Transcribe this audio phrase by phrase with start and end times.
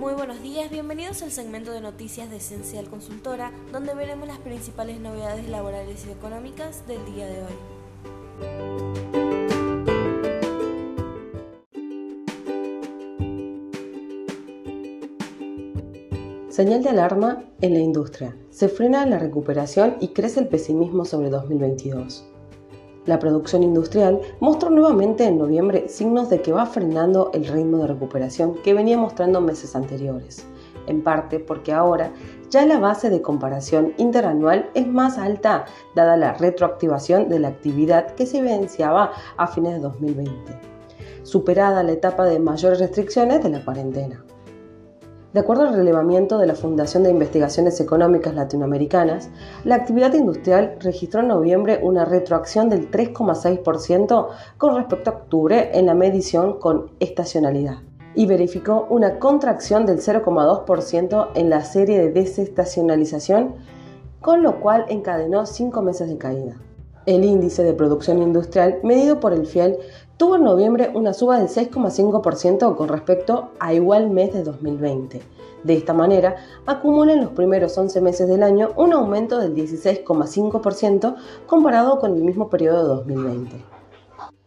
[0.00, 4.98] Muy buenos días, bienvenidos al segmento de noticias de Esencial Consultora, donde veremos las principales
[4.98, 7.52] novedades laborales y económicas del día de hoy.
[16.48, 18.34] Señal de alarma en la industria.
[18.48, 22.29] Se frena la recuperación y crece el pesimismo sobre 2022.
[23.06, 27.86] La producción industrial mostró nuevamente en noviembre signos de que va frenando el ritmo de
[27.86, 30.46] recuperación que venía mostrando meses anteriores,
[30.86, 32.12] en parte porque ahora
[32.50, 38.14] ya la base de comparación interanual es más alta dada la retroactivación de la actividad
[38.14, 40.58] que se evidenciaba a fines de 2020,
[41.22, 44.24] superada la etapa de mayores restricciones de la cuarentena.
[45.32, 49.30] De acuerdo al relevamiento de la Fundación de Investigaciones Económicas Latinoamericanas,
[49.62, 54.26] la actividad industrial registró en noviembre una retroacción del 3,6%
[54.58, 57.76] con respecto a octubre en la medición con estacionalidad
[58.16, 63.54] y verificó una contracción del 0,2% en la serie de desestacionalización,
[64.20, 66.56] con lo cual encadenó cinco meses de caída.
[67.06, 69.78] El índice de producción industrial, medido por el FIEL,
[70.20, 75.22] tuvo en noviembre una suba del 6,5% con respecto a igual mes de 2020.
[75.64, 81.16] De esta manera, acumula en los primeros 11 meses del año un aumento del 16,5%
[81.46, 83.64] comparado con el mismo periodo de 2020.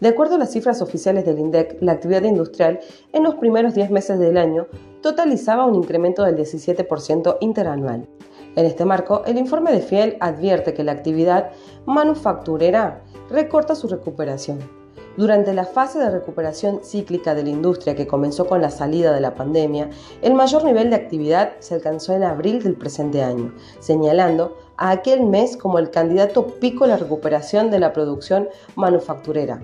[0.00, 2.80] De acuerdo a las cifras oficiales del INDEC, la actividad industrial
[3.14, 4.66] en los primeros 10 meses del año
[5.00, 8.06] totalizaba un incremento del 17% interanual.
[8.54, 11.52] En este marco, el informe de Fiel advierte que la actividad
[11.86, 14.83] manufacturera recorta su recuperación.
[15.16, 19.20] Durante la fase de recuperación cíclica de la industria que comenzó con la salida de
[19.20, 19.90] la pandemia,
[20.22, 25.24] el mayor nivel de actividad se alcanzó en abril del presente año, señalando a aquel
[25.24, 29.60] mes como el candidato pico a la recuperación de la producción manufacturera,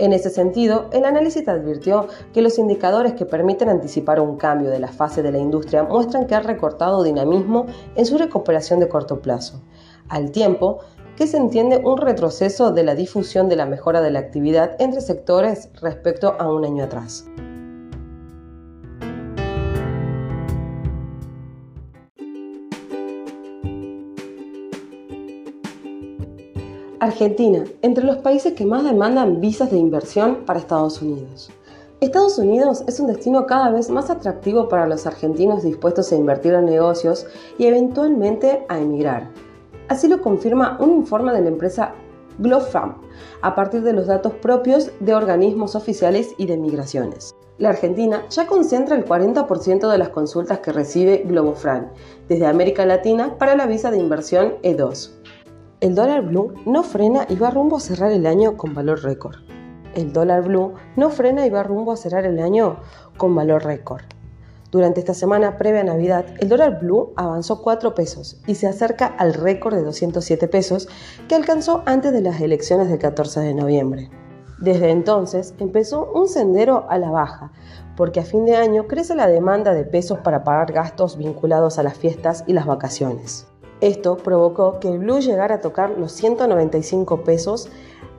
[0.00, 4.78] en ese sentido, el análisis advirtió que los indicadores que permiten anticipar un cambio de
[4.78, 9.20] la fase de la industria muestran que ha recortado dinamismo en su recuperación de corto
[9.20, 9.60] plazo,
[10.08, 10.78] al tiempo
[11.16, 15.00] que se entiende un retroceso de la difusión de la mejora de la actividad entre
[15.00, 17.26] sectores respecto a un año atrás.
[27.00, 31.50] Argentina, entre los países que más demandan visas de inversión para Estados Unidos.
[32.00, 36.54] Estados Unidos es un destino cada vez más atractivo para los argentinos dispuestos a invertir
[36.54, 37.26] en negocios
[37.58, 39.30] y eventualmente a emigrar.
[39.90, 41.94] Así lo confirma un informe de la empresa
[42.38, 42.94] GloFam,
[43.42, 47.34] a partir de los datos propios de organismos oficiales y de migraciones.
[47.58, 51.90] La Argentina ya concentra el 40% de las consultas que recibe GloboFran
[52.28, 55.10] desde América Latina para la visa de inversión E2.
[55.80, 59.38] El dólar blue no frena y va rumbo a cerrar el año con valor récord.
[59.96, 62.76] El dólar blue no frena y va rumbo a cerrar el año
[63.16, 64.02] con valor récord.
[64.70, 69.06] Durante esta semana previa a Navidad, el dólar blue avanzó 4 pesos y se acerca
[69.06, 70.88] al récord de 207 pesos
[71.28, 74.10] que alcanzó antes de las elecciones del 14 de noviembre.
[74.60, 77.50] Desde entonces empezó un sendero a la baja,
[77.96, 81.82] porque a fin de año crece la demanda de pesos para pagar gastos vinculados a
[81.82, 83.48] las fiestas y las vacaciones.
[83.80, 87.70] Esto provocó que el blue llegara a tocar los 195 pesos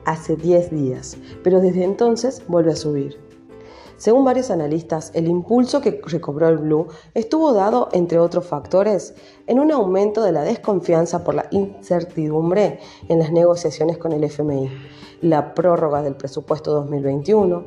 [0.04, 3.31] hace 10 días, pero desde entonces vuelve a subir.
[3.96, 9.14] Según varios analistas, el impulso que recobró el blue estuvo dado, entre otros factores,
[9.46, 14.70] en un aumento de la desconfianza por la incertidumbre en las negociaciones con el FMI,
[15.20, 17.64] la prórroga del presupuesto 2021,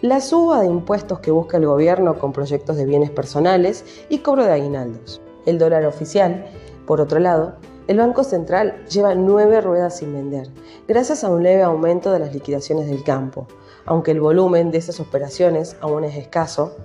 [0.00, 4.44] la suba de impuestos que busca el gobierno con proyectos de bienes personales y cobro
[4.44, 5.20] de aguinaldos.
[5.46, 6.46] El dólar oficial
[6.86, 7.54] por otro lado,
[7.86, 10.50] el Banco Central lleva nueve ruedas sin vender,
[10.86, 13.46] gracias a un leve aumento de las liquidaciones del campo,
[13.86, 16.76] aunque el volumen de esas operaciones aún es escaso.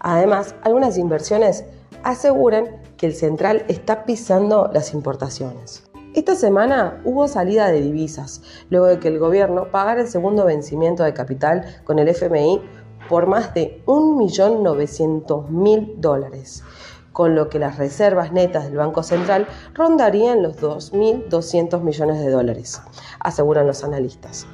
[0.00, 1.64] Además, algunas inversiones
[2.02, 5.84] aseguran que el central está pisando las importaciones.
[6.14, 11.04] Esta semana hubo salida de divisas, luego de que el gobierno pagara el segundo vencimiento
[11.04, 12.60] de capital con el FMI
[13.08, 16.62] por más de 1.900.000 dólares
[17.12, 22.80] con lo que las reservas netas del Banco Central rondarían los 2.200 millones de dólares,
[23.20, 24.46] aseguran los analistas.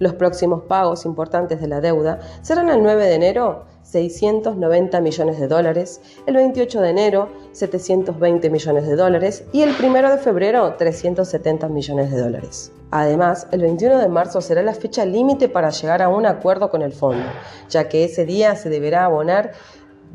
[0.00, 5.46] Los próximos pagos importantes de la deuda serán el 9 de enero 690 millones de
[5.46, 11.68] dólares, el 28 de enero 720 millones de dólares y el 1 de febrero 370
[11.68, 12.72] millones de dólares.
[12.90, 16.82] Además, el 21 de marzo será la fecha límite para llegar a un acuerdo con
[16.82, 17.26] el fondo,
[17.68, 19.52] ya que ese día se deberá abonar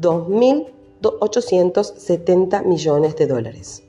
[0.01, 3.83] 2.000 870 millones de dólares.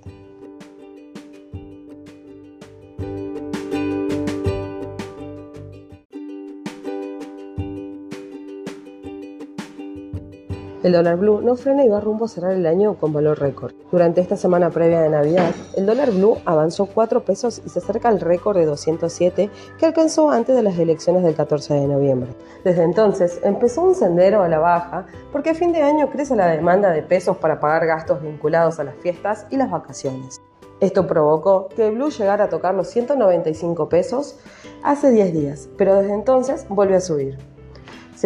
[10.87, 13.73] El dólar blue no frena y va rumbo a cerrar el año con valor récord.
[13.91, 18.09] Durante esta semana previa de Navidad, el dólar blue avanzó 4 pesos y se acerca
[18.09, 19.51] al récord de 207
[19.81, 22.31] que alcanzó antes de las elecciones del 14 de noviembre.
[22.63, 26.47] Desde entonces empezó un sendero a la baja porque a fin de año crece la
[26.47, 30.41] demanda de pesos para pagar gastos vinculados a las fiestas y las vacaciones.
[30.79, 34.39] Esto provocó que el blue llegara a tocar los 195 pesos
[34.85, 37.56] hace 10 días, pero desde entonces volvió a subir.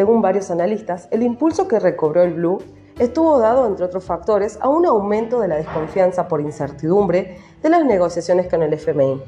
[0.00, 2.62] Según varios analistas, el impulso que recobró el blue
[2.98, 7.84] estuvo dado, entre otros factores, a un aumento de la desconfianza por incertidumbre de las
[7.84, 9.22] negociaciones con el FMI,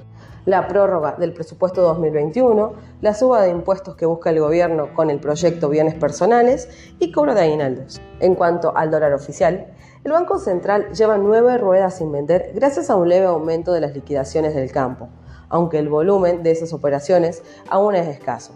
[0.46, 2.72] la prórroga del presupuesto 2021,
[3.02, 7.34] la suba de impuestos que busca el gobierno con el proyecto Bienes Personales y cobro
[7.34, 8.00] de aguinaldos.
[8.20, 12.96] En cuanto al dólar oficial, el Banco Central lleva nueve ruedas sin vender gracias a
[12.96, 15.10] un leve aumento de las liquidaciones del campo,
[15.50, 18.54] aunque el volumen de esas operaciones aún es escaso.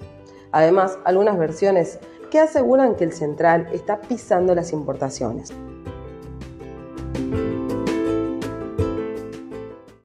[0.56, 1.98] Además, algunas versiones
[2.30, 5.52] que aseguran que el central está pisando las importaciones.